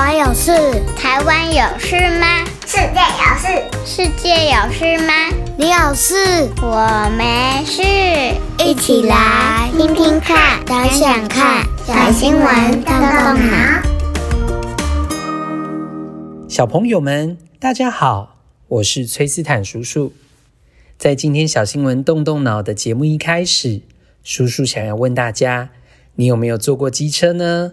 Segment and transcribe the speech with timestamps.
[0.00, 0.50] 湾有事？
[0.96, 2.42] 台湾有事吗？
[2.66, 3.46] 世界有事？
[3.84, 5.12] 世界有事吗？
[5.58, 6.48] 你有事？
[6.62, 7.82] 我没事。
[8.64, 13.82] 一起来听听看，想想看，小新闻动动脑。
[16.48, 18.38] 小朋友们，大家好，
[18.68, 20.14] 我是崔斯坦叔叔。
[20.96, 23.82] 在今天小新闻动动脑的节目一开始，
[24.24, 25.68] 叔叔想要问大家：
[26.14, 27.72] 你有没有坐过机车呢？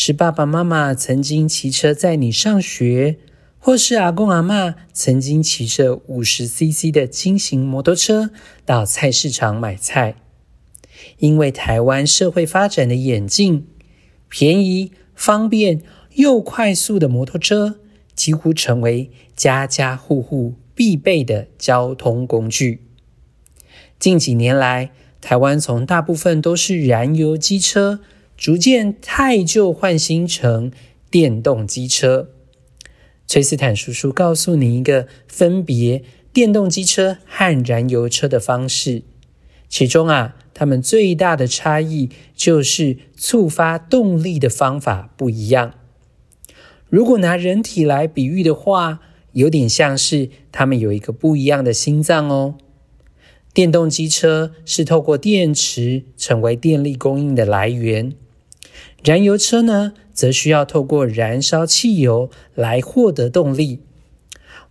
[0.00, 3.18] 是爸爸妈妈曾经骑车载你上学，
[3.58, 8.30] 或是阿公阿嬷曾经骑着五十 CC 的轻型摩托车
[8.64, 10.14] 到菜市场买菜。
[11.18, 13.66] 因为台湾社会发展的演进，
[14.28, 15.82] 便宜、方便
[16.14, 17.80] 又快速的摩托车
[18.14, 22.84] 几乎成为家家户户必备的交通工具。
[23.98, 27.98] 近几年来，台湾从大部分都是燃油机车。
[28.38, 30.70] 逐渐汰旧换新成
[31.10, 32.30] 电动机车。
[33.26, 39.02] 崔斯坦叔叔告诉你一个分别电动机车和燃油车的方式，
[39.68, 45.74] 其中啊，它们最大的差异就是触发动力的方法不一样。
[46.88, 49.00] 如果拿人体来比喻的话，
[49.32, 52.54] 有点像是它们有一个不一样的心脏哦。
[53.52, 58.14] 电动机车是透过电池成为电力供应的来源。
[59.04, 63.80] 燃油车呢，则需要透过燃烧汽油来获得动力。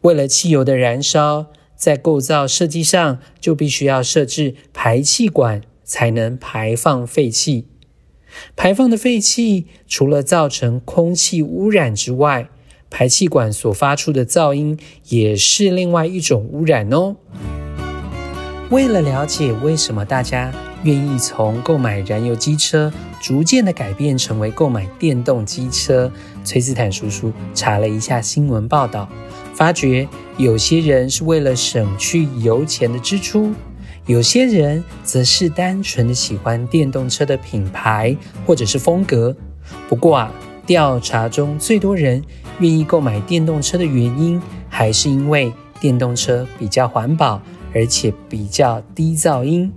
[0.01, 7.65] 为了汽油的燃烧，在构造设计上就必须要设置排气管，才能排放废气。
[8.55, 12.49] 排放的废气除了造成空气污染之外，
[12.89, 17.15] 排气管所发出的噪音也是另外一种污染哦。
[18.69, 20.51] 为了了解为什么大家
[20.83, 26.11] 愿意从购买燃油机车，逐渐的改变成为购买电动机车。
[26.43, 29.07] 崔斯坦叔叔查了一下新闻报道，
[29.53, 33.53] 发觉有些人是为了省去油钱的支出，
[34.05, 39.33] 有些人则是单纯的喜欢电动车的品牌或者是风格。
[39.87, 40.31] 不过啊，
[40.65, 42.21] 调查中最多人
[42.59, 47.41] 愿意购买电动车的原因，还是因为电动车比较环保，
[47.73, 49.71] 而且比较低噪音。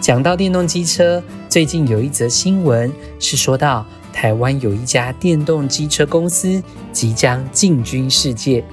[0.00, 6.62] 讲到电动机车，最近有一则新闻是说到台湾有一家电动机车公司
[6.92, 8.64] 即将进军世界。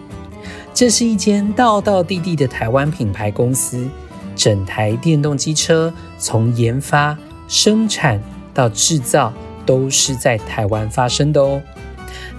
[0.73, 3.89] 这是一间道道地地的台湾品牌公司，
[4.35, 7.17] 整台电动机车从研发、
[7.47, 8.22] 生产
[8.53, 9.33] 到制造
[9.66, 11.61] 都是在台湾发生的哦。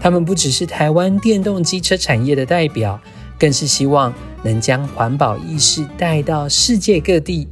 [0.01, 2.99] 他们不只是台湾电动机车产业的代表，
[3.39, 7.49] 更是希望能将环保意识带到世界各地。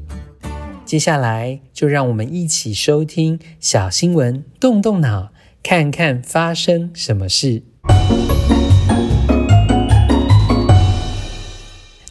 [0.84, 5.32] 接下来就让我们一起收听小新闻，动动脑，
[5.62, 7.62] 看看发生什么事。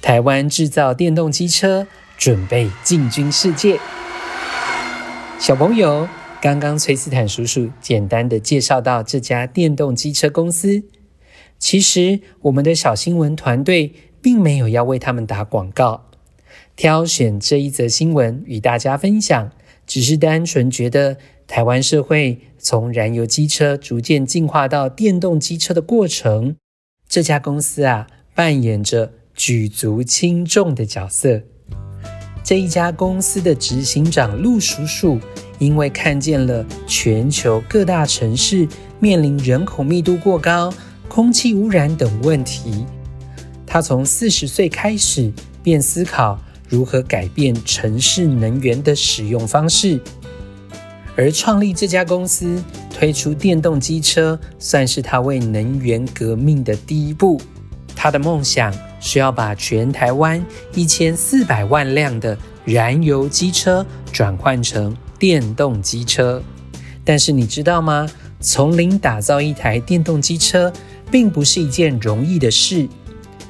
[0.01, 1.87] 台湾制造电动机车，
[2.17, 3.79] 准备进军世界。
[5.39, 6.07] 小朋友，
[6.41, 10.83] 刚刚崔斯坦叔叔简单的介绍到这家电动机车公司，
[11.57, 13.93] 其实我们的小新闻团队
[14.25, 16.09] 并没有要为他们打广告。
[16.75, 19.51] 挑选这一则新闻与大家分享，
[19.85, 26.55] 只是单纯觉得台湾社会从燃油机车逐渐进化到电动机车的过程，
[27.07, 31.43] 这家公司啊扮演着举足轻重的角色。
[32.43, 35.19] 这一家公司的执行长陆叔叔，
[35.59, 38.67] 因为看见了全球各大城市
[38.99, 40.73] 面临人口密度过高、
[41.07, 42.87] 空气污染等问题，
[43.75, 45.29] 他从四十岁开始
[45.61, 46.39] 便思考。
[46.69, 49.99] 如何改变城市能源的使用方式？
[51.17, 57.37] 而创立这家公司，推出电动机车，算是他为能源革命的第一步。
[57.93, 60.41] 他的梦想是要把全台湾
[60.73, 66.41] 一千四百万辆的燃油机车转换成电动机车。
[67.03, 68.09] 但是你知道吗？
[68.39, 70.71] 从零打造一台电动机车，
[71.11, 72.87] 并不是一件容易的事。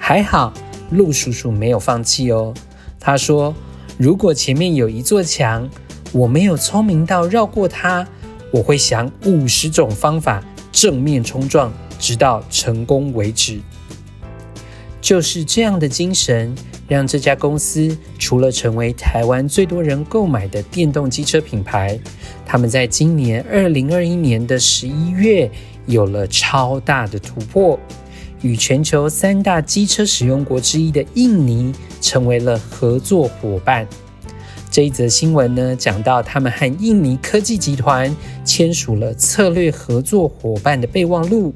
[0.07, 0.53] 还好，
[0.91, 2.53] 陆叔叔没有放弃哦。
[2.99, 3.51] 他说
[3.97, 5.67] ：“如果前面有一座墙，
[6.11, 8.07] 我没有聪明到绕过它，
[8.51, 13.59] 我会想五十种方法正面冲撞，直到成功为止。”
[15.01, 16.53] 就是这样的精神，
[16.87, 21.99] 让这家公司除了成为台湾最多人购买的电动机车品牌，
[22.45, 25.49] 他们在今年二零二一年的十一月
[25.87, 27.79] 有了超大的突破。
[28.45, 33.87] 与全球三大机车使用国之一的印尼成为了合作伙伴。
[34.69, 41.55] 这一则新闻呢，讲到他们和印尼科技集团签署了策略合作伙伴的备忘录，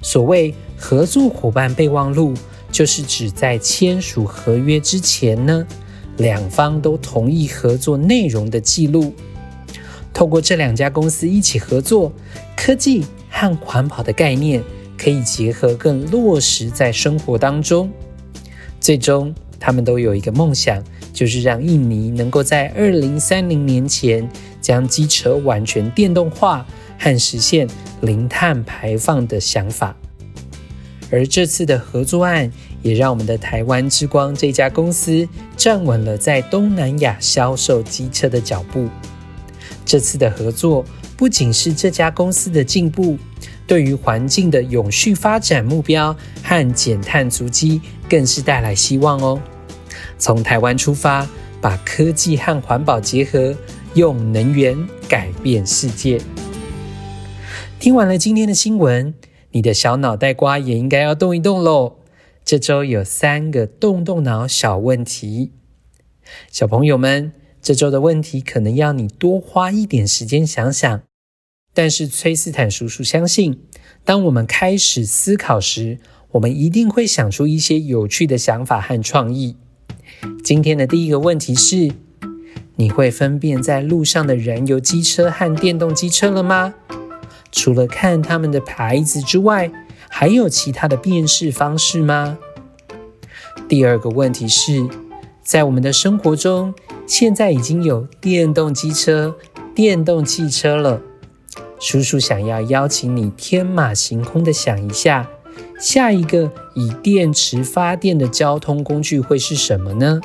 [0.00, 2.32] 所谓合作伙伴备忘录，
[2.72, 5.66] 就是指在签署合约之前呢，
[6.16, 9.12] 两方都同意合作内容的记录。
[10.14, 12.10] 透过这两家公司一起合作，
[12.56, 14.62] 科技和环保的概念
[15.04, 17.92] 可以结合，更落实在生活当中。
[18.80, 24.26] 最终，他们都有一个梦想，就是让印尼能够在二零三零年前
[24.62, 26.66] 将机车完全电动化
[26.98, 27.68] 和实现
[28.00, 29.94] 零碳排放的想法。
[31.10, 32.50] 而这次的合作案，
[32.80, 38.88] 也让我们的台湾之光这家公司站稳了在东南亚销售机车的脚步。
[39.84, 40.82] 这次的合作
[41.14, 43.18] 不仅是这家公司的进步，
[43.66, 49.40] 对于环境的永续发展目标和减碳足迹，更是带来希望哦。
[50.18, 51.26] 从台湾出发，
[51.60, 53.54] 把科技和环保结合，
[53.94, 54.76] 用能源
[55.08, 56.20] 改变世界。
[57.78, 59.14] 听完了今天的新闻，
[59.52, 61.96] 你的小脑袋瓜也应该要动一动喽。
[62.44, 65.52] 这周有三个动动脑小问题，
[66.50, 67.32] 小朋友们，
[67.62, 71.02] 这周的问题可能要你多花一点时间想想。
[71.74, 73.58] 但是崔斯坦叔叔相信，
[74.04, 75.98] 当我们开始思考时，
[76.30, 79.56] 我们一定会想出一些有趣的想法和创意。
[80.44, 81.90] 今天的第一个问题是：
[82.76, 86.74] 你会分辨在路上的燃油机车和电动机车了吗？
[87.50, 89.70] 除了看他们的牌子之外，
[90.08, 92.38] 还有其他的辨识方式吗？
[93.68, 94.88] 第二个问题是，
[95.42, 96.72] 在我们的生活中，
[97.06, 99.36] 现在已经有电动机车、
[99.74, 101.02] 电动汽车了。
[101.78, 105.28] 叔叔想要邀请你天马行空的想一下。
[105.78, 110.20] 下一个以电池发电的交通工具会是什么呢？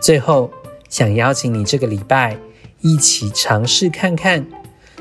[0.00, 0.50] 最后，
[0.88, 2.36] 想邀请你这个礼拜
[2.80, 4.46] 一起尝试看看，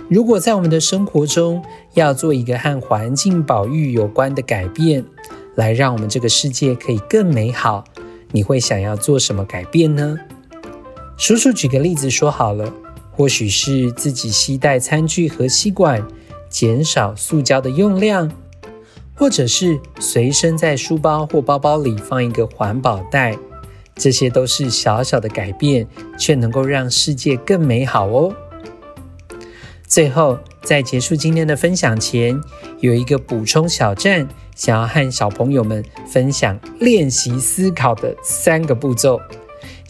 [0.10, 1.64] 如果在我们的生活中
[1.94, 5.06] 要做一个和环境保育有关的改变，
[5.56, 7.84] 来让我们这个世界可以更美好，
[8.32, 10.18] 你会想要做什么改变呢？
[11.18, 12.72] 叔叔举个例子说好了，
[13.12, 16.06] 或许是自己携带餐具和吸管，
[16.50, 18.32] 减少塑胶的用量。
[19.14, 23.38] 或者是随身在书包或包包里放一个环保袋，
[23.94, 25.88] 这些都是小小的改变，
[26.18, 28.34] 却能够让世界更美好哦。
[29.86, 32.42] 最后，在结束今天的分享前，
[32.80, 39.20] 有一个补充小站，想要和小朋友们分享练习思考的三个步骤，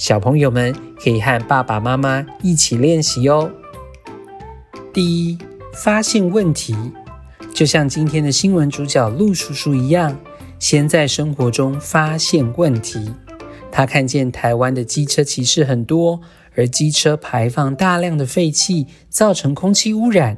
[0.02, 3.52] 小朋友们可以和爸爸妈妈一起练习哦。
[4.92, 5.38] 第一，
[5.76, 6.76] 发现问题。
[7.54, 10.18] 就像今天的新闻主角陆叔叔一样，
[10.58, 13.14] 先在生活中发现问题。
[13.72, 16.20] 他看见台湾的机车骑士很多，
[16.56, 20.36] 而机车排放大量的废气，造成空气污染。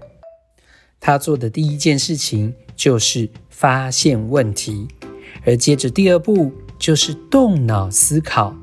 [1.00, 4.90] 他做的第一件事情就是发现问题，
[5.46, 8.54] 而接着第二步就是动脑思考。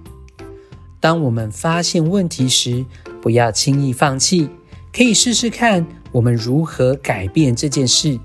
[1.00, 2.84] 当我们发现问题时，
[3.22, 4.50] 不要轻易放弃，
[4.92, 8.20] 可以试试看我们如何改变这件事。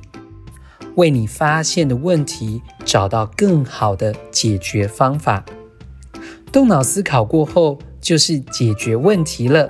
[0.96, 5.44] 为你发现的问题找到更好的解决方法。
[6.52, 9.70] 动脑思考过后，就是解决问题了。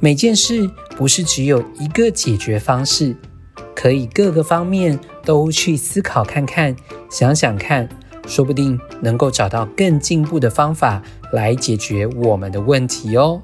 [0.00, 3.16] 每件事不是只有一个解决方式，
[3.74, 6.76] 可以各个方面都去思考看看，
[7.10, 7.88] 想想看，
[8.28, 13.42] 说不定能够找到更进步的方法来解决我们的问题哦。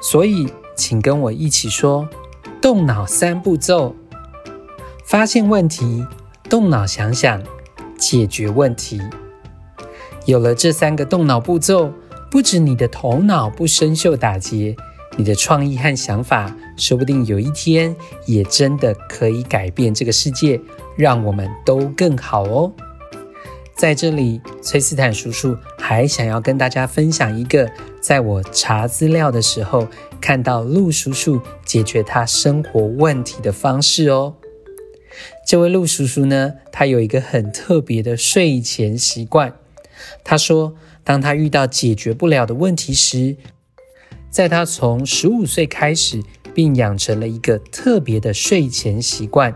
[0.00, 0.46] 所以，
[0.76, 2.08] 请跟我一起说：
[2.60, 3.96] 动脑三步骤。
[5.04, 6.04] 发现问题，
[6.50, 7.42] 动脑想想，
[7.96, 9.00] 解决问题。
[10.26, 11.92] 有了这三个动脑步骤，
[12.30, 14.76] 不止你的头脑不生锈打结，
[15.16, 17.94] 你的创意和想法，说不定有一天
[18.26, 20.60] 也真的可以改变这个世界，
[20.96, 22.72] 让我们都更好哦。
[23.76, 29.86] 在这里，崔斯坦叔叔还想要跟大家分享一个，在我查资料的时候
[30.18, 34.34] 看到陆叔叔解决他生活问题的方式哦。
[35.46, 39.54] 这位陆叔叔呢，他有一个很特别的睡前习惯。
[40.24, 43.36] 他说，当他遇到解决不了的问题时，
[44.30, 46.22] 在他从十五岁开始，
[46.54, 49.54] 并养成了一个特别的睡前习惯。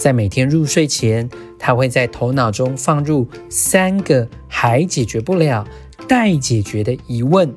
[0.00, 1.28] 在每天入睡前，
[1.58, 5.68] 他会在头脑中放入三个还解决不了、
[6.08, 7.54] 待解决的疑问。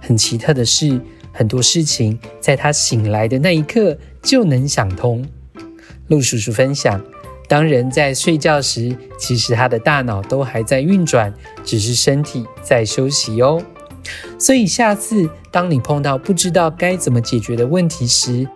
[0.00, 1.00] 很奇特的是，
[1.32, 5.26] 很多事情在他醒来的那一刻就能想通。
[6.06, 7.04] 陆叔叔分享，
[7.48, 11.34] 当人在睡觉时，其实他的大脑都还在运转，
[11.64, 13.60] 只是身体在休息哦。
[14.38, 18.48] 所以下次当你碰到不知道该怎么解决的问题时，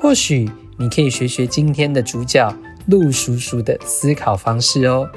[0.00, 2.54] 或许你可以学学今天的主角
[2.86, 5.10] 陆叔叔的思考方式哦。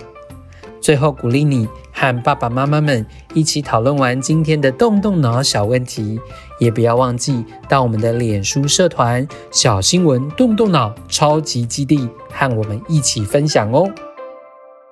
[0.81, 6.19] 最后鼓励你和爸爸妈妈们一起讨论完今天的动动脑小问题，
[6.59, 13.87] 也不要忘记到我们的脸书社团“小新闻动动脑超级基地”和我们一起分享哦。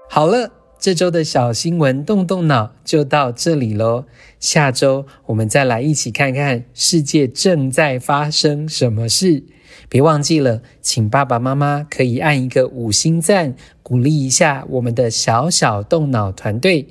[0.07, 4.05] 好了，这周的小新闻动动脑就到这里喽。
[4.39, 9.43] 下周我们再来一起看看世界正在发生什么事。
[9.87, 16.87] 别忘记了，请爸爸妈妈可以按一个五星赞，鼓励一下我们的小小动脑团队。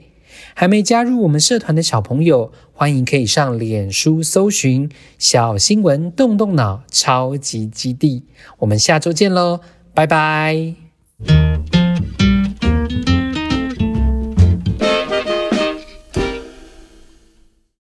[0.54, 8.24] 还没加入我们社团的小朋友，欢迎可以上脸书搜寻“小新闻动动脑超级基地”。
[8.58, 9.60] 我们下周见喽，
[9.94, 10.74] 拜拜。